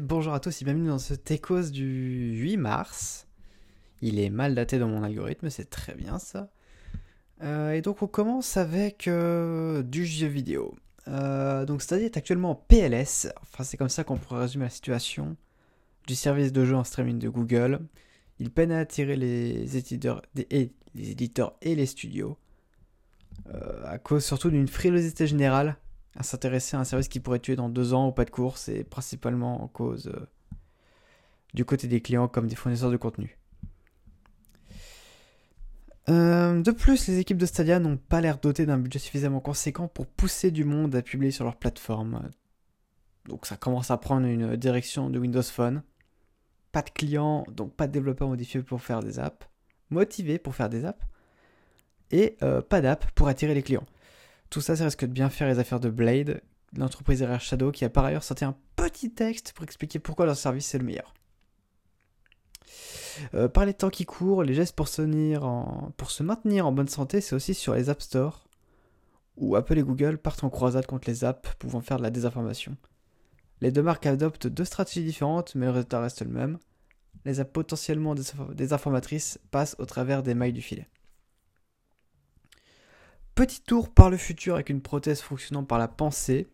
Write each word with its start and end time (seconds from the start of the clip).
Bonjour 0.00 0.34
à 0.34 0.40
tous 0.40 0.60
et 0.60 0.64
bienvenue 0.64 0.88
dans 0.88 0.98
ce 0.98 1.14
Techos 1.14 1.70
du 1.70 2.32
8 2.32 2.56
mars. 2.56 3.28
Il 4.02 4.18
est 4.18 4.28
mal 4.28 4.56
daté 4.56 4.76
dans 4.80 4.88
mon 4.88 5.04
algorithme, 5.04 5.50
c'est 5.50 5.70
très 5.70 5.94
bien 5.94 6.18
ça. 6.18 6.50
Euh, 7.44 7.70
et 7.70 7.80
donc 7.80 8.02
on 8.02 8.08
commence 8.08 8.56
avec 8.56 9.06
euh, 9.06 9.84
du 9.84 10.04
jeu 10.04 10.26
vidéo. 10.26 10.74
Euh, 11.06 11.64
donc 11.64 11.82
Stadia 11.82 12.06
est 12.06 12.16
actuellement 12.16 12.50
en 12.50 12.54
PLS, 12.56 13.28
enfin 13.40 13.62
c'est 13.62 13.76
comme 13.76 13.88
ça 13.88 14.02
qu'on 14.02 14.16
pourrait 14.16 14.40
résumer 14.40 14.64
la 14.64 14.70
situation 14.70 15.36
du 16.08 16.16
service 16.16 16.52
de 16.52 16.64
jeu 16.64 16.74
en 16.74 16.82
streaming 16.82 17.20
de 17.20 17.28
Google. 17.28 17.78
Il 18.40 18.50
peine 18.50 18.72
à 18.72 18.80
attirer 18.80 19.14
les 19.14 19.76
éditeurs 19.76 20.22
et 20.34 21.74
les 21.76 21.86
studios, 21.86 22.36
à 23.84 23.98
cause 23.98 24.24
surtout 24.24 24.50
d'une 24.50 24.66
frilosité 24.66 25.28
générale 25.28 25.76
à 26.16 26.22
s'intéresser 26.22 26.76
à 26.76 26.80
un 26.80 26.84
service 26.84 27.08
qui 27.08 27.20
pourrait 27.20 27.38
tuer 27.38 27.56
dans 27.56 27.68
deux 27.68 27.94
ans 27.94 28.08
au 28.08 28.12
pas 28.12 28.24
de 28.24 28.30
course, 28.30 28.68
et 28.68 28.84
principalement 28.84 29.62
en 29.62 29.68
cause 29.68 30.12
du 31.54 31.64
côté 31.64 31.88
des 31.88 32.00
clients 32.00 32.28
comme 32.28 32.46
des 32.46 32.56
fournisseurs 32.56 32.90
de 32.90 32.96
contenu. 32.96 33.38
Euh, 36.08 36.62
de 36.62 36.70
plus, 36.70 37.06
les 37.06 37.18
équipes 37.18 37.36
de 37.36 37.46
Stadia 37.46 37.78
n'ont 37.78 37.98
pas 37.98 38.20
l'air 38.20 38.38
dotées 38.38 38.64
d'un 38.64 38.78
budget 38.78 38.98
suffisamment 38.98 39.40
conséquent 39.40 39.88
pour 39.88 40.06
pousser 40.06 40.50
du 40.50 40.64
monde 40.64 40.94
à 40.94 41.02
publier 41.02 41.30
sur 41.30 41.44
leur 41.44 41.56
plateforme. 41.56 42.30
Donc 43.26 43.44
ça 43.44 43.56
commence 43.56 43.90
à 43.90 43.98
prendre 43.98 44.26
une 44.26 44.56
direction 44.56 45.10
de 45.10 45.18
Windows 45.18 45.42
Phone. 45.42 45.82
Pas 46.72 46.82
de 46.82 46.90
clients, 46.90 47.44
donc 47.50 47.74
pas 47.74 47.86
de 47.86 47.92
développeurs 47.92 48.28
modifiés 48.28 48.62
pour 48.62 48.80
faire 48.80 49.00
des 49.00 49.18
apps. 49.18 49.46
Motivés 49.90 50.38
pour 50.38 50.54
faire 50.54 50.70
des 50.70 50.86
apps. 50.86 51.04
Et 52.10 52.36
euh, 52.42 52.62
pas 52.62 52.80
d'app 52.80 53.10
pour 53.12 53.28
attirer 53.28 53.54
les 53.54 53.62
clients. 53.62 53.84
Tout 54.50 54.60
ça, 54.60 54.76
ça 54.76 54.84
risque 54.84 55.04
de 55.04 55.12
bien 55.12 55.30
faire 55.30 55.48
les 55.48 55.58
affaires 55.58 55.80
de 55.80 55.90
Blade, 55.90 56.42
l'entreprise 56.76 57.20
derrière 57.20 57.40
Shadow, 57.40 57.70
qui 57.70 57.84
a 57.84 57.90
par 57.90 58.04
ailleurs 58.04 58.24
sorti 58.24 58.44
un 58.44 58.56
petit 58.76 59.12
texte 59.12 59.52
pour 59.52 59.64
expliquer 59.64 59.98
pourquoi 59.98 60.26
leur 60.26 60.36
service 60.36 60.74
est 60.74 60.78
le 60.78 60.84
meilleur. 60.84 61.14
Euh, 63.34 63.48
par 63.48 63.66
les 63.66 63.74
temps 63.74 63.90
qui 63.90 64.06
courent, 64.06 64.42
les 64.42 64.54
gestes 64.54 64.76
pour 64.76 64.88
se, 64.88 65.02
pour 65.96 66.10
se 66.10 66.22
maintenir 66.22 66.66
en 66.66 66.72
bonne 66.72 66.88
santé, 66.88 67.20
c'est 67.20 67.34
aussi 67.34 67.54
sur 67.54 67.74
les 67.74 67.90
App 67.90 68.00
Store, 68.00 68.48
où 69.36 69.56
Apple 69.56 69.78
et 69.78 69.82
Google 69.82 70.18
partent 70.18 70.44
en 70.44 70.50
croisade 70.50 70.86
contre 70.86 71.08
les 71.08 71.24
apps 71.24 71.54
pouvant 71.58 71.80
faire 71.80 71.98
de 71.98 72.02
la 72.02 72.10
désinformation. 72.10 72.76
Les 73.60 73.72
deux 73.72 73.82
marques 73.82 74.06
adoptent 74.06 74.46
deux 74.46 74.64
stratégies 74.64 75.04
différentes, 75.04 75.54
mais 75.54 75.66
le 75.66 75.72
résultat 75.72 76.00
reste 76.00 76.22
le 76.22 76.30
même. 76.30 76.58
Les 77.24 77.40
apps 77.40 77.52
potentiellement 77.52 78.14
désinformatrices 78.14 79.40
passent 79.50 79.76
au 79.78 79.84
travers 79.84 80.22
des 80.22 80.34
mailles 80.34 80.52
du 80.52 80.62
filet. 80.62 80.88
Petit 83.38 83.60
tour 83.62 83.88
par 83.88 84.10
le 84.10 84.16
futur 84.16 84.54
avec 84.54 84.68
une 84.68 84.80
prothèse 84.80 85.20
fonctionnant 85.20 85.62
par 85.62 85.78
la 85.78 85.86
pensée, 85.86 86.48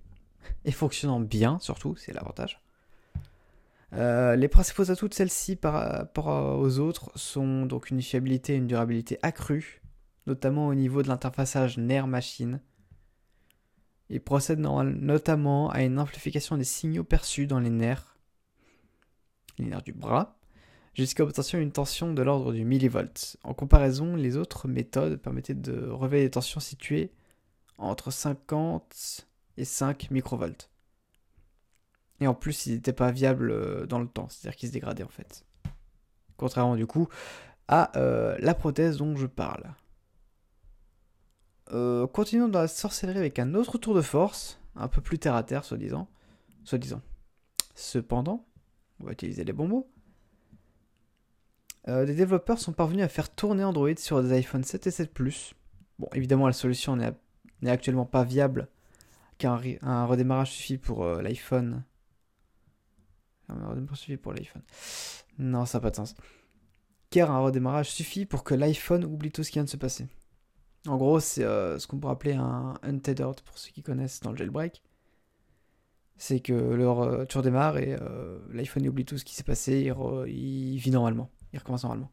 et 0.66 0.70
fonctionnant 0.70 1.18
bien 1.18 1.58
surtout, 1.58 1.96
c'est 1.96 2.12
l'avantage. 2.12 2.60
Euh, 3.94 4.36
les 4.36 4.48
principaux 4.48 4.90
atouts 4.90 5.08
de 5.08 5.14
celle-ci 5.14 5.56
par 5.56 5.72
rapport 5.72 6.58
aux 6.58 6.80
autres 6.80 7.10
sont 7.14 7.64
donc 7.64 7.88
une 7.88 8.02
fiabilité 8.02 8.52
et 8.52 8.56
une 8.56 8.66
durabilité 8.66 9.18
accrue, 9.22 9.80
notamment 10.26 10.66
au 10.66 10.74
niveau 10.74 11.02
de 11.02 11.08
l'interfaçage 11.08 11.78
nerf-machine. 11.78 12.60
Il 14.10 14.20
procède 14.20 14.58
notamment 14.58 15.70
à 15.70 15.84
une 15.84 15.98
amplification 15.98 16.58
des 16.58 16.64
signaux 16.64 17.02
perçus 17.02 17.46
dans 17.46 17.60
les 17.60 17.70
nerfs, 17.70 18.18
les 19.56 19.64
nerfs 19.64 19.84
du 19.84 19.94
bras, 19.94 20.36
jusqu'à 20.94 21.24
obtenir 21.24 21.62
une 21.62 21.72
tension 21.72 22.12
de 22.12 22.22
l'ordre 22.22 22.52
du 22.52 22.64
millivolt. 22.64 23.36
En 23.42 23.54
comparaison, 23.54 24.16
les 24.16 24.36
autres 24.36 24.68
méthodes 24.68 25.16
permettaient 25.16 25.54
de 25.54 25.88
révéler 25.90 26.24
des 26.24 26.30
tensions 26.30 26.60
situées 26.60 27.12
entre 27.78 28.10
50 28.10 29.26
et 29.56 29.64
5 29.64 30.10
microvolts. 30.10 30.70
Et 32.20 32.26
en 32.26 32.34
plus, 32.34 32.66
il 32.66 32.74
n'était 32.74 32.92
pas 32.92 33.10
viable 33.10 33.50
euh, 33.50 33.86
dans 33.86 33.98
le 33.98 34.06
temps, 34.06 34.28
c'est-à-dire 34.28 34.56
qu'il 34.56 34.68
se 34.68 34.72
dégradait 34.72 35.02
en 35.02 35.08
fait. 35.08 35.44
Contrairement 36.36 36.76
du 36.76 36.86
coup 36.86 37.08
à 37.68 37.96
euh, 37.96 38.36
la 38.40 38.54
prothèse 38.54 38.98
dont 38.98 39.16
je 39.16 39.26
parle. 39.26 39.74
Euh, 41.72 42.06
continuons 42.06 42.48
dans 42.48 42.60
la 42.60 42.68
sorcellerie 42.68 43.18
avec 43.18 43.38
un 43.38 43.54
autre 43.54 43.78
tour 43.78 43.94
de 43.94 44.02
force, 44.02 44.60
un 44.76 44.88
peu 44.88 45.00
plus 45.00 45.18
terre 45.18 45.34
à 45.34 45.42
terre, 45.42 45.64
soi-disant. 45.64 46.08
Soi-disant. 46.64 47.00
Cependant, 47.74 48.46
on 49.00 49.04
va 49.04 49.12
utiliser 49.12 49.44
les 49.44 49.52
bons 49.52 49.68
mots. 49.68 49.90
Des 51.86 52.14
développeurs 52.14 52.58
sont 52.58 52.72
parvenus 52.72 53.04
à 53.04 53.08
faire 53.08 53.28
tourner 53.28 53.64
Android 53.64 53.96
sur 53.96 54.22
des 54.22 54.32
iPhone 54.32 54.64
7 54.64 54.86
et 54.86 54.90
7 54.90 55.12
Plus. 55.12 55.54
Bon, 55.98 56.08
évidemment, 56.14 56.46
la 56.46 56.52
solution 56.52 56.96
n'est 56.96 57.70
actuellement 57.70 58.06
pas 58.06 58.24
viable, 58.24 58.68
car 59.38 59.62
un 59.82 60.06
redémarrage 60.06 60.52
suffit 60.52 60.78
pour 60.78 61.04
l'iPhone 61.04 61.84
un 63.48 63.68
redémarrage 63.68 63.98
suffit 63.98 64.16
pour 64.16 64.32
l'iPhone. 64.32 64.62
Non, 65.38 65.66
ça 65.66 65.78
n'a 65.78 65.82
pas 65.82 65.90
de 65.90 65.96
sens. 65.96 66.14
Car 67.10 67.30
un 67.30 67.40
redémarrage 67.40 67.90
suffit 67.90 68.26
pour 68.26 68.44
que 68.44 68.54
l'iPhone 68.54 69.04
oublie 69.04 69.30
tout 69.30 69.42
ce 69.42 69.50
qui 69.50 69.58
vient 69.58 69.64
de 69.64 69.68
se 69.68 69.76
passer. 69.76 70.06
En 70.86 70.96
gros, 70.96 71.20
c'est 71.20 71.44
euh, 71.44 71.78
ce 71.78 71.86
qu'on 71.86 71.98
pourrait 71.98 72.12
appeler 72.12 72.34
un 72.34 72.74
untethered 72.82 73.40
pour 73.42 73.58
ceux 73.58 73.70
qui 73.70 73.82
connaissent 73.82 74.20
dans 74.20 74.32
le 74.32 74.36
jailbreak. 74.36 74.82
C'est 76.16 76.40
que 76.40 76.52
leur, 76.52 77.00
euh, 77.00 77.24
tu 77.24 77.38
redémarres 77.38 77.78
et 77.78 77.96
euh, 78.00 78.38
l'iPhone 78.52 78.86
oublie 78.86 79.04
tout 79.04 79.18
ce 79.18 79.24
qui 79.24 79.34
s'est 79.34 79.44
passé, 79.44 79.90
il, 80.26 80.76
vit 80.78 80.90
normalement, 80.90 81.30
il 81.54 81.58
recommence 81.58 81.84
normalement. 81.84 82.10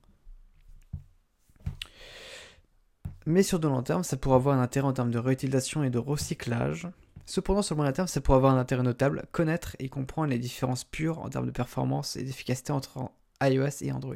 Mais 3.26 3.44
sur 3.44 3.60
de 3.60 3.68
long 3.68 3.84
terme, 3.84 4.04
ça 4.04 4.18
pourrait 4.18 4.36
avoir 4.36 4.58
un 4.58 4.62
intérêt 4.62 4.88
en 4.88 4.94
termes 4.94 5.12
de 5.12 5.20
réutilisation 5.20 5.84
et 5.84 5.90
de 5.90 6.00
recyclage. 6.00 6.88
Cependant, 7.26 7.62
sur 7.62 7.76
le 7.76 7.78
moyen 7.78 7.92
terme, 7.92 8.08
c'est 8.08 8.22
pour 8.22 8.36
avoir 8.36 8.54
un 8.54 8.60
intérêt 8.60 8.84
notable, 8.84 9.26
connaître 9.32 9.76
et 9.80 9.90
comprendre 9.90 10.30
les 10.30 10.40
différences 10.40 10.84
pures 10.84 11.20
en 11.20 11.30
termes 11.30 11.46
de 11.46 11.52
performance 11.52 12.16
et 12.16 12.24
d'efficacité 12.24 12.72
entre 12.72 13.12
iOS 13.42 13.82
et 13.82 13.92
Android. 13.92 14.16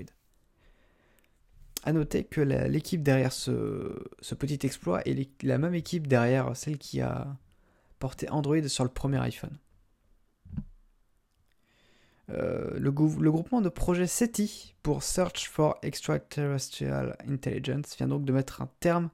A 1.83 1.93
noter 1.93 2.23
que 2.23 2.41
l'équipe 2.41 3.03
derrière 3.03 3.31
ce, 3.31 4.03
petit 4.37 4.65
exploit 4.65 5.01
est 5.07 5.29
la 5.43 5.59
même 5.59 5.75
équipe 5.75 6.07
derrière 6.07 6.57
celle 6.57 6.79
qui 6.79 6.99
a 7.01 7.37
porté 7.99 8.27
Android 8.29 8.67
sur 8.67 8.83
le 8.83 8.89
premier 8.89 9.19
iPhone. 9.19 9.55
Euh, 12.31 12.71
le, 12.79 12.91
groupement 12.91 13.61
de 13.61 13.69
projet 13.69 14.07
SETI 14.07 14.75
pour 14.81 15.03
Search 15.03 15.47
for 15.47 15.77
Extraterrestrial 15.83 17.15
Intelligence 17.29 17.95
vient 17.97 18.07
donc 18.07 18.25
de 18.25 18.33
mettre 18.33 18.61
un 18.61 18.69
terme 18.79 19.09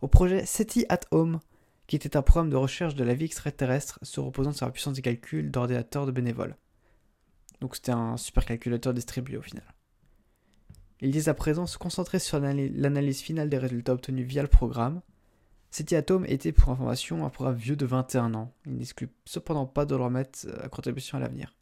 au 0.00 0.08
projet 0.08 0.46
SETI 0.46 0.86
at 0.88 1.00
Home 1.10 1.40
qui 1.88 1.96
était 1.96 2.16
un 2.16 2.22
programme 2.22 2.50
de 2.50 2.56
recherche 2.56 2.94
de 2.94 3.04
la 3.04 3.14
vie 3.14 3.24
extraterrestre 3.24 3.98
se 4.02 4.20
reposant 4.20 4.52
sur 4.52 4.66
la 4.66 4.72
puissance 4.72 4.94
des 4.94 5.02
calculs 5.02 5.50
d'ordinateurs 5.50 6.06
de 6.06 6.12
bénévoles. 6.12 6.56
Donc 7.60 7.74
c'était 7.74 7.92
un 7.92 8.16
supercalculateur 8.16 8.94
distribué 8.94 9.36
au 9.36 9.42
final. 9.42 9.64
Ils 11.00 11.10
disent 11.10 11.28
à 11.28 11.34
présent 11.34 11.66
se 11.66 11.78
concentrer 11.78 12.18
sur 12.18 12.40
l'analyse 12.40 13.20
finale 13.20 13.48
des 13.48 13.58
résultats 13.58 13.92
obtenus 13.92 14.26
via 14.26 14.42
le 14.42 14.48
programme. 14.48 15.02
City 15.70 15.94
Atom 15.94 16.24
était 16.26 16.52
pour 16.52 16.70
information 16.70 17.26
un 17.26 17.28
programme 17.28 17.56
vieux 17.56 17.76
de 17.76 17.86
21 17.86 18.34
ans. 18.34 18.54
Il 18.66 18.76
n'exclut 18.76 19.10
cependant 19.24 19.66
pas 19.66 19.84
de 19.84 19.94
le 19.94 20.02
remettre 20.02 20.48
à 20.62 20.68
contribution 20.68 21.18
à 21.18 21.20
l'avenir. 21.20 21.54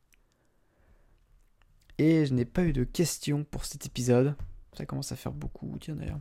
Et 1.99 2.27
je 2.27 2.35
n'ai 2.35 2.45
pas 2.45 2.65
eu 2.65 2.73
de 2.73 2.85
questions 2.85 3.45
pour 3.45 3.65
cet 3.65 3.87
épisode. 3.87 4.35
Ça 4.73 4.87
commence 4.87 5.13
à 5.13 5.17
faire 5.17 5.33
beaucoup, 5.33 5.77
tiens 5.81 5.95
d'ailleurs. 5.95 6.21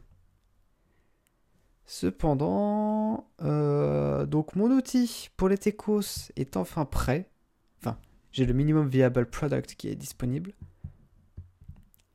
Cependant, 1.86 3.30
euh, 3.42 4.26
donc 4.26 4.56
mon 4.56 4.72
outil 4.72 5.30
pour 5.36 5.50
les 5.50 5.58
techos 5.58 6.32
est 6.36 6.56
enfin 6.56 6.86
prêt. 6.86 7.30
Enfin, 7.80 7.98
j'ai 8.32 8.46
le 8.46 8.54
minimum 8.54 8.88
viable 8.88 9.26
product 9.26 9.76
qui 9.76 9.90
est 9.90 9.96
disponible. 9.96 10.54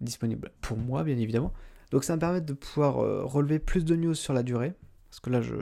Disponible 0.01 0.53
pour 0.63 0.79
moi, 0.79 1.05
bien 1.05 1.19
évidemment. 1.19 1.53
Donc 1.91 2.05
ça 2.05 2.15
me 2.15 2.21
permet 2.21 2.41
de 2.41 2.53
pouvoir 2.53 2.99
euh, 2.99 3.25
relever 3.25 3.59
plus 3.59 3.85
de 3.85 3.97
news 3.97 4.15
sur 4.15 4.33
la 4.33 4.43
durée. 4.43 4.75
Parce 5.11 5.21
que 5.21 5.31
là, 5.31 5.41
je, 5.41 5.55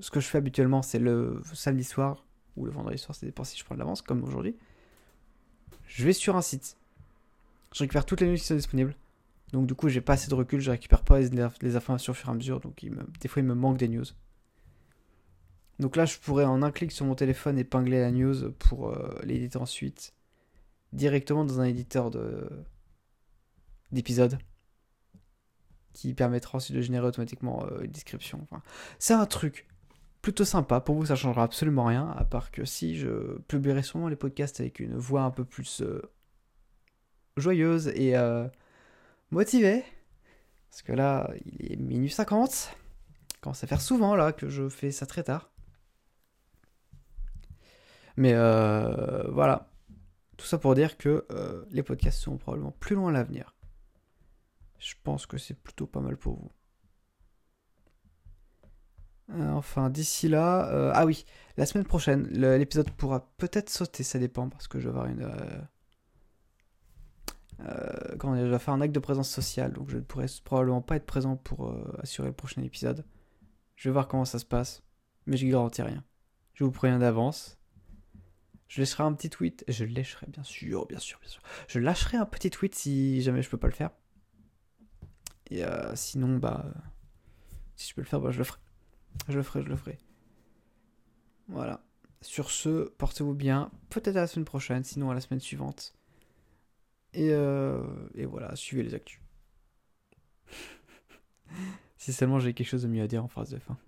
ce 0.00 0.10
que 0.10 0.20
je 0.20 0.28
fais 0.28 0.38
habituellement, 0.38 0.82
c'est 0.82 0.98
le 0.98 1.40
samedi 1.52 1.84
soir 1.84 2.26
ou 2.56 2.64
le 2.64 2.70
vendredi 2.70 2.98
soir, 2.98 3.14
ça 3.14 3.26
dépend 3.26 3.44
si 3.44 3.58
je 3.58 3.64
prends 3.64 3.74
de 3.74 3.80
l'avance, 3.80 4.02
comme 4.02 4.22
aujourd'hui. 4.24 4.56
Je 5.86 6.04
vais 6.04 6.12
sur 6.12 6.36
un 6.36 6.42
site. 6.42 6.76
Je 7.76 7.82
récupère 7.82 8.06
toutes 8.06 8.22
les 8.22 8.26
news 8.26 8.36
qui 8.36 8.44
sont 8.44 8.54
disponibles. 8.54 8.94
Donc 9.52 9.66
du 9.66 9.74
coup, 9.74 9.90
j'ai 9.90 10.00
pas 10.00 10.14
assez 10.14 10.30
de 10.30 10.34
recul, 10.34 10.60
je 10.60 10.70
récupère 10.70 11.02
pas 11.02 11.20
les, 11.20 11.76
informations 11.76 12.12
au 12.12 12.14
fur 12.14 12.30
et 12.30 12.32
à 12.32 12.34
mesure, 12.34 12.58
donc 12.58 12.82
des 13.20 13.28
fois 13.28 13.42
il 13.42 13.44
me 13.46 13.54
manque 13.54 13.76
des 13.76 13.88
news. 13.88 14.06
Donc 15.78 15.96
là, 15.96 16.06
je 16.06 16.16
pourrais 16.16 16.46
en 16.46 16.62
un 16.62 16.70
clic 16.70 16.90
sur 16.90 17.04
mon 17.04 17.14
téléphone 17.14 17.58
épingler 17.58 18.00
la 18.00 18.12
news 18.12 18.50
pour 18.52 18.88
euh, 18.88 19.20
l'éditer 19.24 19.58
ensuite 19.58 20.14
directement 20.94 21.44
dans 21.44 21.60
un 21.60 21.64
éditeur 21.64 22.10
de 22.10 22.48
d'épisodes 23.92 24.38
qui 25.92 26.14
permettra 26.14 26.56
ensuite 26.56 26.76
de 26.76 26.80
générer 26.80 27.06
automatiquement 27.06 27.66
euh, 27.66 27.82
une 27.82 27.90
description. 27.90 28.46
C'est 28.98 29.12
un 29.12 29.26
truc 29.26 29.66
plutôt 30.22 30.46
sympa. 30.46 30.80
Pour 30.80 30.94
vous, 30.94 31.04
ça 31.06 31.14
changera 31.14 31.42
absolument 31.42 31.84
rien, 31.84 32.08
à 32.16 32.24
part 32.24 32.50
que 32.50 32.64
si 32.64 32.96
je 32.96 33.36
publierai 33.48 33.82
sûrement 33.82 34.08
les 34.08 34.16
podcasts 34.16 34.60
avec 34.60 34.80
une 34.80 34.96
voix 34.96 35.24
un 35.24 35.30
peu 35.30 35.44
plus 35.44 35.82
euh, 35.82 36.00
joyeuse 37.36 37.88
et 37.88 38.14
motivé. 39.30 39.84
Parce 40.70 40.82
que 40.82 40.92
là, 40.92 41.30
il 41.46 41.72
est 41.72 41.76
minuit 41.76 42.10
50. 42.10 42.76
commence 43.40 43.64
à 43.64 43.66
faire 43.66 43.80
souvent 43.80 44.14
là 44.14 44.32
que 44.32 44.48
je 44.48 44.68
fais 44.68 44.90
ça 44.90 45.06
très 45.06 45.22
tard. 45.22 45.50
Mais 48.16 48.32
euh, 48.34 49.22
voilà. 49.30 49.70
Tout 50.36 50.46
ça 50.46 50.58
pour 50.58 50.74
dire 50.74 50.98
que 50.98 51.24
euh, 51.30 51.64
les 51.70 51.82
podcasts 51.82 52.18
seront 52.20 52.36
probablement 52.36 52.72
plus 52.72 52.94
loin 52.94 53.08
à 53.08 53.12
l'avenir. 53.12 53.54
Je 54.78 54.94
pense 55.02 55.24
que 55.24 55.38
c'est 55.38 55.54
plutôt 55.54 55.86
pas 55.86 56.00
mal 56.00 56.16
pour 56.16 56.34
vous. 56.34 56.50
Euh, 59.30 59.50
enfin, 59.52 59.88
d'ici 59.90 60.28
là. 60.28 60.68
euh, 60.70 60.92
ah 60.94 61.06
oui, 61.06 61.24
la 61.56 61.66
semaine 61.66 61.86
prochaine, 61.86 62.26
l'épisode 62.28 62.90
pourra 62.90 63.28
peut-être 63.38 63.70
sauter, 63.70 64.02
ça 64.02 64.18
dépend, 64.18 64.48
parce 64.48 64.68
que 64.68 64.78
je 64.78 64.88
vais 64.88 64.90
avoir 64.90 65.06
une. 65.06 65.26
Euh, 67.60 68.16
dire, 68.16 68.46
je 68.46 68.50
vais 68.50 68.58
faire 68.58 68.74
un 68.74 68.80
acte 68.80 68.94
de 68.94 69.00
présence 69.00 69.30
sociale, 69.30 69.72
donc 69.72 69.88
je 69.88 69.96
ne 69.96 70.02
pourrai 70.02 70.26
probablement 70.44 70.82
pas 70.82 70.96
être 70.96 71.06
présent 71.06 71.36
pour 71.36 71.68
euh, 71.68 71.96
assurer 72.02 72.28
le 72.28 72.34
prochain 72.34 72.62
épisode. 72.62 73.04
Je 73.76 73.88
vais 73.88 73.92
voir 73.92 74.08
comment 74.08 74.24
ça 74.24 74.38
se 74.38 74.44
passe, 74.44 74.82
mais 75.26 75.36
je 75.36 75.46
garantis 75.46 75.82
rien. 75.82 76.04
Je 76.54 76.64
vous 76.64 76.70
préviens 76.70 76.98
d'avance. 76.98 77.58
Je 78.68 78.80
laisserai 78.80 79.04
un 79.04 79.12
petit 79.12 79.30
tweet. 79.30 79.64
Je 79.68 79.84
lâcherai, 79.84 80.26
bien 80.28 80.42
sûr, 80.42 80.86
bien 80.86 80.98
sûr, 80.98 81.18
bien 81.20 81.28
sûr. 81.28 81.42
Je 81.68 81.78
lâcherai 81.78 82.16
un 82.16 82.26
petit 82.26 82.50
tweet 82.50 82.74
si 82.74 83.22
jamais 83.22 83.42
je 83.42 83.50
peux 83.50 83.58
pas 83.58 83.68
le 83.68 83.72
faire. 83.72 83.90
Et 85.50 85.64
euh, 85.64 85.94
sinon, 85.94 86.38
bah. 86.38 86.66
Si 87.76 87.90
je 87.90 87.94
peux 87.94 88.00
le 88.00 88.06
faire, 88.06 88.20
bah, 88.20 88.30
je 88.30 88.38
le 88.38 88.44
ferai. 88.44 88.58
Je 89.28 89.36
le 89.36 89.42
ferai, 89.42 89.62
je 89.62 89.68
le 89.68 89.76
ferai. 89.76 89.98
Voilà. 91.48 91.84
Sur 92.22 92.50
ce, 92.50 92.88
portez-vous 92.98 93.34
bien. 93.34 93.70
Peut-être 93.90 94.16
à 94.16 94.20
la 94.22 94.26
semaine 94.26 94.46
prochaine, 94.46 94.82
sinon 94.82 95.10
à 95.10 95.14
la 95.14 95.20
semaine 95.20 95.40
suivante. 95.40 95.94
Et, 97.16 97.30
euh, 97.30 97.82
et 98.14 98.26
voilà, 98.26 98.54
suivez 98.56 98.82
les 98.82 98.94
actus. 98.94 99.20
si 101.96 102.12
seulement 102.12 102.38
j'ai 102.38 102.52
quelque 102.52 102.66
chose 102.68 102.82
de 102.82 102.88
mieux 102.88 103.02
à 103.02 103.06
dire 103.06 103.24
en 103.24 103.28
phrase 103.28 103.48
de 103.50 103.58
fin. 103.58 103.78